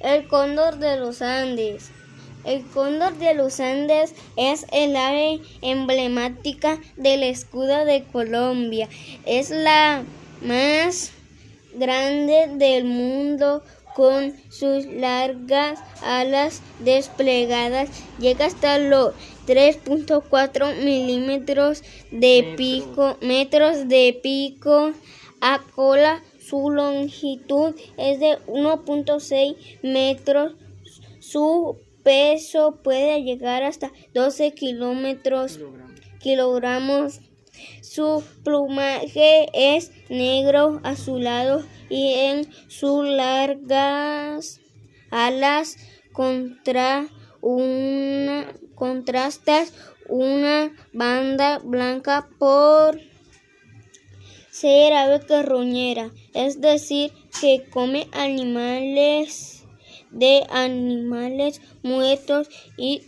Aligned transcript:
El 0.00 0.28
cóndor 0.28 0.78
de 0.78 0.96
los 0.96 1.22
Andes. 1.22 1.90
El 2.44 2.64
cóndor 2.66 3.16
de 3.18 3.34
los 3.34 3.60
Andes 3.60 4.14
es 4.36 4.66
el 4.72 4.96
ave 4.96 5.40
emblemática 5.60 6.78
del 6.96 7.22
escudo 7.22 7.84
de 7.84 8.04
Colombia. 8.04 8.88
Es 9.26 9.50
la 9.50 10.02
más 10.40 11.10
grande 11.74 12.48
del 12.54 12.84
mundo 12.84 13.62
con 13.94 14.32
sus 14.48 14.86
largas 14.86 15.80
alas 16.02 16.62
desplegadas. 16.78 17.90
Llega 18.20 18.46
hasta 18.46 18.78
los 18.78 19.12
3.4 19.48 20.84
milímetros 20.84 21.82
de 22.12 22.54
pico, 22.56 23.16
metros 23.20 23.88
de 23.88 24.18
pico 24.22 24.92
a 25.40 25.60
cola. 25.74 26.22
Su 26.48 26.70
longitud 26.70 27.74
es 27.98 28.20
de 28.20 28.38
1.6 28.46 29.56
metros. 29.82 30.54
Su 31.18 31.76
peso 32.02 32.78
puede 32.82 33.22
llegar 33.22 33.62
hasta 33.62 33.92
12 34.14 34.54
kilómetros, 34.54 35.60
kilogramos. 36.20 37.20
Su 37.82 38.24
plumaje 38.44 39.48
es 39.52 39.92
negro 40.08 40.80
azulado 40.84 41.62
y 41.90 42.14
en 42.14 42.48
sus 42.68 43.06
largas 43.06 44.60
alas 45.10 45.76
contra 46.12 47.08
una 47.42 48.46
contrastas 48.74 49.74
una 50.08 50.72
banda 50.94 51.58
blanca 51.58 52.28
por 52.38 52.98
ser 54.60 54.92
ave 54.92 55.20
carroñera, 55.20 56.10
es 56.34 56.60
decir, 56.60 57.12
que 57.40 57.64
come 57.70 58.08
animales 58.12 59.64
de 60.10 60.46
animales 60.50 61.60
muertos 61.82 62.48
y, 62.76 63.02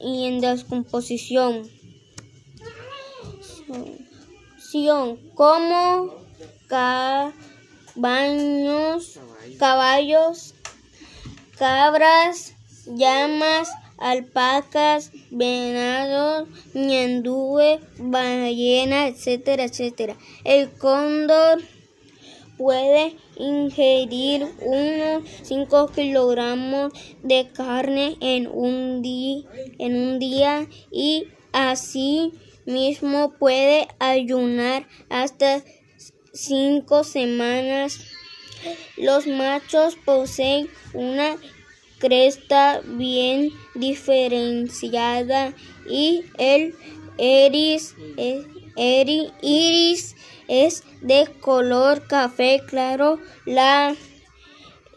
en 0.00 0.40
descomposición. 0.40 1.68
Como 5.34 6.14
caballos, 6.66 7.18
caballos, 9.58 10.54
cabras, 11.58 12.54
llamas, 12.86 13.68
alpacas, 14.02 15.12
venados, 15.30 16.48
ñandúe, 16.74 17.78
ballena, 17.98 19.06
etcétera, 19.06 19.64
etcétera. 19.64 20.16
El 20.44 20.70
cóndor 20.72 21.62
puede 22.58 23.16
ingerir 23.36 24.46
unos 24.60 25.22
5 25.42 25.92
kilogramos 25.94 26.92
de 27.22 27.48
carne 27.52 28.16
en 28.20 28.48
un, 28.48 29.02
en 29.04 29.96
un 29.96 30.18
día 30.18 30.66
y 30.90 31.28
así 31.52 32.32
mismo 32.66 33.32
puede 33.38 33.88
ayunar 33.98 34.86
hasta 35.08 35.62
5 36.32 37.04
semanas. 37.04 38.00
Los 38.96 39.26
machos 39.26 39.96
poseen 40.04 40.68
una 40.94 41.36
cresta 42.02 42.80
bien 42.84 43.50
diferenciada 43.76 45.54
y 45.88 46.24
el 46.36 46.74
iris, 47.16 47.94
el 48.16 49.32
iris 49.40 50.16
es 50.48 50.82
de 51.00 51.28
color 51.40 52.08
café 52.08 52.60
claro. 52.66 53.20
La 53.46 53.94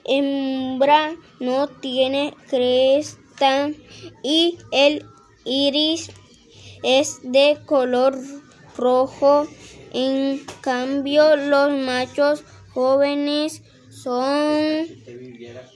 hembra 0.03 1.15
no 1.39 1.67
tiene 1.67 2.33
cresta 2.49 3.69
y 4.23 4.57
el 4.71 5.05
iris 5.45 6.09
es 6.81 7.19
de 7.21 7.59
color 7.67 8.17
rojo. 8.75 9.47
En 9.93 10.43
cambio, 10.61 11.35
los 11.35 11.71
machos 11.71 12.43
jóvenes 12.73 13.61
son 14.05 14.87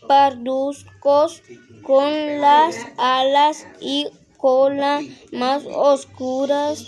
parduzcos 0.08 1.42
con 1.82 2.40
las 2.40 2.76
alas 2.98 3.66
y 3.82 4.08
cola 4.38 5.02
más 5.32 5.64
oscuras. 5.66 6.86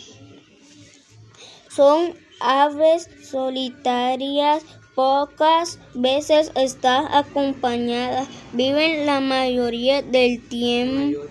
Son 1.68 2.14
aves 2.40 3.10
solitarias, 3.24 4.64
pocas 4.94 5.80
veces 5.96 6.52
está 6.54 7.18
acompañada. 7.18 8.28
Viven 8.54 9.08
la 9.08 9.20
mayoría 9.20 10.04
del 10.04 10.48
tiempo, 10.48 11.22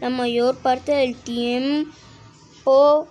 la 0.00 0.10
mayor 0.10 0.58
parte 0.58 0.90
del 0.90 1.14
tiempo 1.14 3.06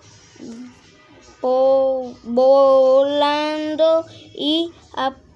volando 2.23 4.05
y 4.35 4.73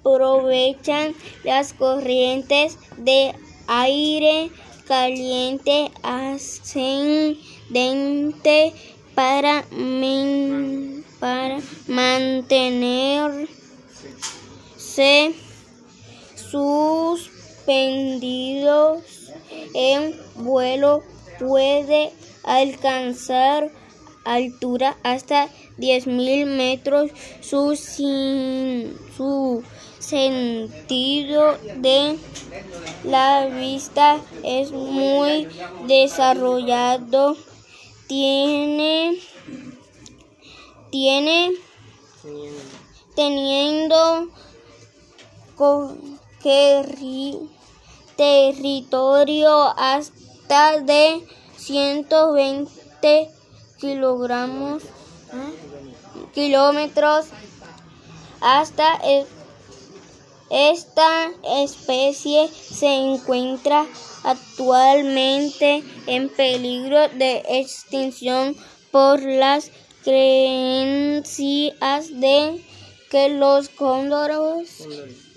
aprovechan 0.04 1.14
las 1.44 1.72
corrientes 1.72 2.76
de 2.98 3.34
aire 3.66 4.50
caliente 4.86 5.90
ascendente 6.02 7.38
para 9.14 9.64
para 11.18 11.58
mantenerse 11.88 13.48
suspendidos. 16.36 19.02
En 19.74 20.14
vuelo 20.36 21.02
puede 21.38 22.12
alcanzar 22.44 23.70
altura 24.24 24.96
hasta 25.02 25.48
10.000 25.78 26.46
metros. 26.46 27.10
Su, 27.40 27.76
su 27.76 29.62
sentido 29.98 31.56
de 31.76 32.18
la 33.04 33.46
vista 33.46 34.20
es 34.42 34.72
muy 34.72 35.48
desarrollado. 35.86 37.36
Tiene 38.06 39.18
tiene 40.94 41.50
teniendo 43.16 44.28
territorio 48.16 49.74
hasta 49.76 50.80
de 50.80 51.26
120 51.56 53.30
kilogramos 53.84 54.82
kilómetros 56.32 57.26
hasta 58.40 58.98
esta 60.48 61.30
especie 61.60 62.48
se 62.48 62.86
encuentra 62.86 63.84
actualmente 64.22 65.84
en 66.06 66.30
peligro 66.30 67.10
de 67.10 67.42
extinción 67.46 68.56
por 68.90 69.20
las 69.20 69.70
creencias 70.02 72.08
de 72.20 72.64
que 73.10 73.28
los 73.28 73.68
cóndores, 73.68 74.88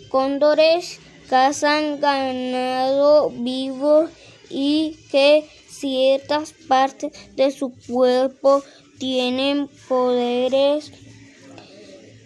cóndores 0.07 1.02
cazan 1.30 2.00
ganado 2.00 3.30
vivo 3.30 4.07
y 4.50 4.97
que 5.12 5.47
ciertas 5.69 6.53
partes 6.68 7.12
de 7.35 7.52
su 7.52 7.72
cuerpo 7.88 8.63
tienen 8.97 9.69
poderes 9.88 10.91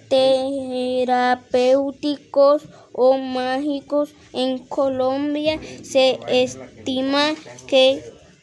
terapéuticos 0.09 2.64
o 2.94 3.18
mágicos. 3.18 4.14
En 4.34 4.60
Colombia 4.60 5.60
se 5.84 6.19
estima 6.28 7.34
que 7.68 8.01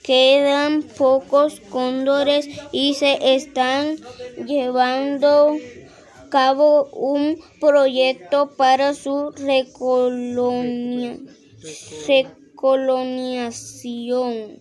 Quedan 0.09 0.85
pocos 0.85 1.61
cóndores 1.69 2.49
y 2.73 2.95
se 2.95 3.35
están 3.35 3.97
llevando 4.47 5.55
a 6.17 6.31
cabo 6.31 6.89
un 6.93 7.39
proyecto 7.61 8.57
para 8.57 8.95
su 8.95 9.35
recolonización. 12.59 14.59